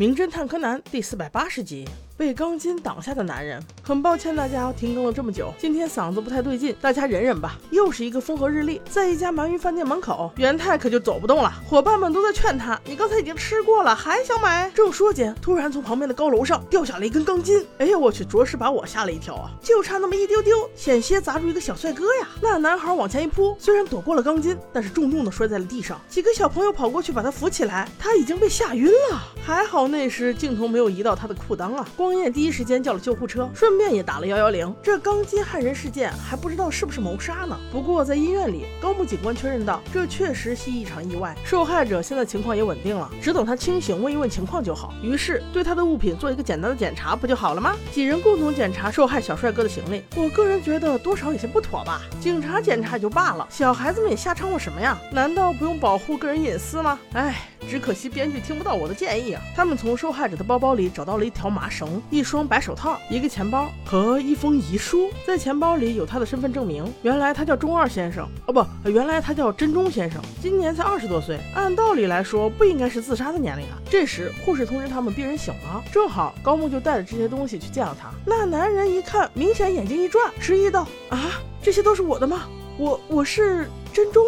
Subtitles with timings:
[0.00, 1.86] 名侦探柯南》第四百八十集。
[2.20, 7.56] 被钢筋挡下的男人，很抱歉大家停更了这么久，今天嗓子不太对劲，大家忍忍吧。
[7.70, 19.50] 又是一个风和日丽，在一家鳗鱼饭店门口，元太可就走不动了，伙伴们都在劝他：“你刚才已经吃过了，还想买？”正说间，突然从旁边的高楼上掉下了一根钢筋，哎呀我去，着实把我吓了一跳啊！
[19.62, 22.28] 就差那么一丢丢，险些砸住一个小帅哥呀！
[22.42, 25.98] 那男孩往前一扑，虽然躲过了钢筋，但是重重的摔在了地上。
[26.06, 29.22] 几个小朋友跑过去把他扶起来，他已经被吓晕了。
[29.42, 31.88] 还好那时镜头没有移到他的裤裆啊。
[31.96, 34.74] 光彦第一时间叫了救护车，顺便也打了幺幺零。
[34.82, 37.58] 这钢筋害人事件还不知道是不是谋杀呢。
[37.72, 44.94] 不过在医院里，高木警官确认到这确实系一场意外，受害者现在情况也稳定了，只等他清醒问一问情况就好。
[45.02, 47.76] 于是对他的物品做一个简单的检查，不就好了吗？
[47.92, 52.02] 几人共同检查受害小帅哥的行李，我个人觉得多少有些不妥吧。
[52.20, 54.98] 警察检查也就罢了，小孩子们也瞎掺和什么呀？
[55.12, 56.98] 难道不用保护个人隐私吗？
[57.12, 57.46] 哎。
[57.68, 59.42] 只可惜编剧听不到我的建议啊！
[59.54, 65.10] 他们从受害者的包包里找到了一条麻绳、一双白手套、一个钱包和一封遗书。
[65.26, 71.38] 在钱包里有他的身份证明，原来他叫中二先生哦，不，原来他叫真中先生，今年才二十多岁。
[71.54, 73.78] 按道理来说，不应该是自杀的年龄啊。
[73.90, 78.10] 这时，护士通知他们病人醒了，正好高木就带着这些东西去见了他。
[78.24, 82.42] 那男人一看，明显眼睛一转，迟疑道：“啊，这些都是我的吗？
[82.78, 84.24] 我我是真中。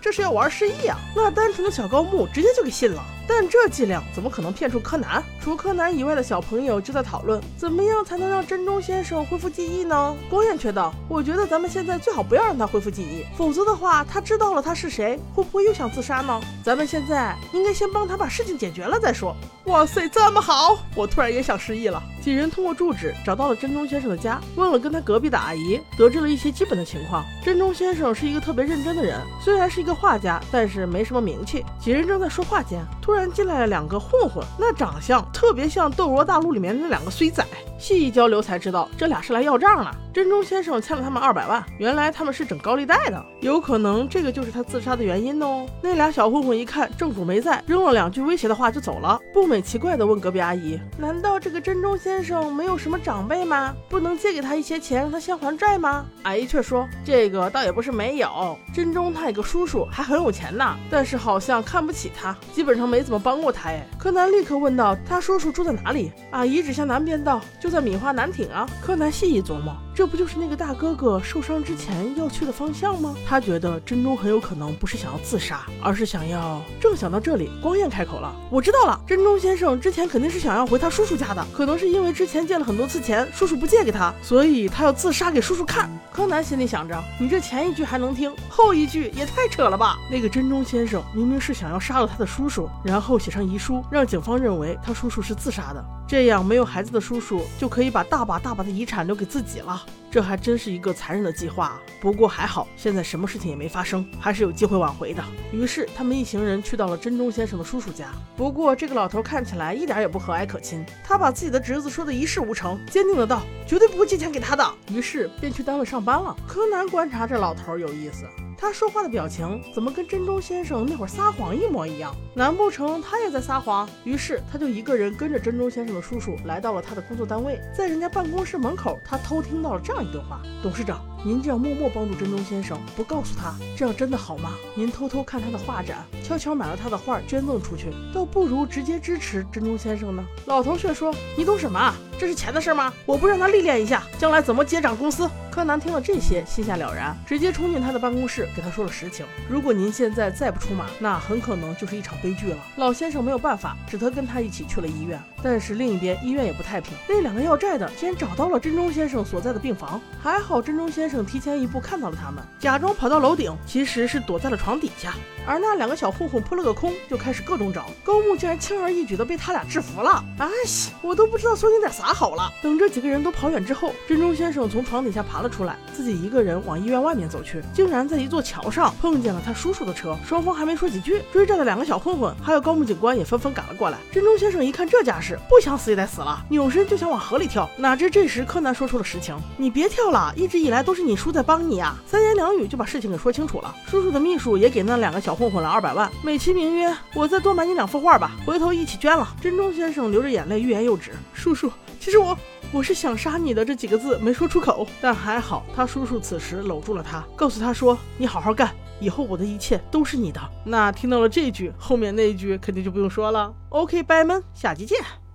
[0.00, 0.96] 这是要玩失忆啊！
[1.14, 3.02] 那单纯的小高木直接就给信了。
[3.28, 5.22] 但这剂量怎么可能骗出柯南？
[5.40, 10.16] 除柯南以外的小朋友就在讨论，怎么样才能让真中先生恢复记忆呢？
[10.28, 16.40] 光彦却道：“我觉得咱们现在最好不要让他恢复记忆，否则的话，他知道了他是谁，会不会又想自杀呢？
[16.64, 20.78] 咱们现在应该先帮他把事情解决了再说。”哇塞，这么好！
[20.94, 22.02] 我突然也想失忆了。
[22.26, 27.24] 几人通过住址找到了真中先生的家，问了跟他隔壁的阿姨，得知了一些基本的情况。
[27.44, 31.64] 真中先生是一个特别认真的人，虽然是一个画家，但是没什么名气。
[31.78, 33.30] 几人正在说话间，突然。
[33.36, 37.44] 进来了两个混混，那长相特别像《斗罗大陆》里面那两个衰仔。
[37.78, 39.90] 细一交流才知道，这俩是来要账的。
[40.12, 45.66] 真中先生欠了他们二百万，原来他们是整高利贷的，有可能这个就是他自杀的原因哦。
[45.82, 53.74] 那俩小混混一看正主没在，扔了两句威胁的话就走了，步美奇怪的问隔壁阿姨：“难道这个真中先生没有什么长辈吗？
[53.90, 69.76] 不能借给他一些钱让他先还债吗？”阿姨却说：“这个倒也不是没有，真中他有个叔叔还很有钱呢，但是好像看不起他，基本上没怎么帮过他。”哎，柯南立刻问道：“他叔叔住在哪里？”阿姨指向南边道：“就就在米花难挺啊。”柯南细一琢磨。
[69.96, 73.14] 这不就是那个大哥哥受伤之前要去的方向吗？
[73.26, 76.60] 他觉得真中很有可能不是想要自杀，而是想要……
[76.78, 89.96] 正想到这里，光彦开口了：“我知道了，真中先生之前肯定是想要回他叔叔家的，可能是因为之前借了很多次钱，叔叔不借给他，所以他要自杀给叔叔看。”柯南心里想着：“你这前一句还能听，后一句也太扯了吧？
[90.10, 105.22] 那个真中先生明明是想要杀了他的叔叔，然后写上遗书，让警方认为他叔叔是自杀的，这样没有孩子的叔叔就可以把大把大把的遗产留给自己了。”这还真是一个残忍的计划，不过还好，现在什么事情也没发生，还是有机会挽回的。
[105.52, 108.06] 于是他们一行人去到了真中先生的叔叔家。
[108.36, 116.34] 不过这个老头看起来一点也不和蔼可亲，他把自己的侄子说的一事无成，坚定的道：“绝对不会借钱给他的。”于是便去单位上班了。
[116.46, 118.24] 柯南观察这老头有意思。
[118.58, 122.14] 他说话的表情怎么跟真中先生那会儿撒谎一模一样？
[122.34, 123.88] 难不成他也在撒谎？
[124.04, 131.15] 于是他就一个人跟着真中先生的叔叔来到了他的工作单位，在人家办公室门口，他偷听到了这样一段话：董事长。
[131.24, 134.52] 您这样默默帮助真中先生，不告诉他，这样真的好吗？
[134.74, 140.24] 您偷偷看他的画展，悄悄买了他的画捐赠出去，倒不如直接支持真中先生呢。
[140.46, 141.94] 老头却说：“你懂什么？
[142.18, 142.92] 这是钱的事吗？
[143.04, 149.24] 我不让他历练一下，将来怎么接掌公司？”柯南听了这些，心下了然，直接冲进他的办公室，给他说了实情。
[149.48, 152.58] 如果您现在再不出马，那很可能就是一场悲剧了。
[152.76, 155.18] 老先生没有办法，只得跟他一起去了医院。
[155.42, 159.98] 但是另一边，医院也不太平，那两个要债的竟然找到了真中先生所在的病房。
[160.22, 165.14] 还好真中先生提前一步看到了他们，假装跑到楼顶，其实是躲在了床底下。
[165.46, 170.24] 而那两个小混混扑了个空，就开始各种找高木，竟然轻而易举的被他俩制服了。
[170.38, 172.50] 哎西，我都不知道说你点啥好了。
[172.60, 180.18] 等这几个人都跑远之后，真中先生从床底下爬了出来，自己一个人往医院外面走去，竟然在一座桥上碰见了他叔叔的车。
[180.26, 183.98] 双方还没说几句，追债的两个小混混还有高木警官也纷纷赶了过来。
[184.10, 187.70] 真中先生一看这架势，不想死也得死了，扭身就想往河里跳。
[187.76, 193.72] 哪知这时柯南说出了实情：“你别跳了，一直以来都是你叔在帮你呀。”三言两语就把事情给说清楚了。
[193.86, 195.36] 叔叔的秘书也给那两个小。
[195.36, 199.36] 混混了二百万，美其名曰我再多买你两幅画吧，回头一起捐了。
[199.38, 201.70] 真中先生流着眼泪欲言又止，叔叔，
[202.00, 202.34] 其实我
[202.72, 208.74] 我是想杀你的这几个字没说出口，但还好他叔叔此时搂住了他，告诉他说你好好干。
[208.98, 210.40] 以后我的一切都是你的。
[210.64, 213.52] 那听到了这句，后面那一句肯定就不用说了。
[213.68, 215.25] OK，拜们，下期见。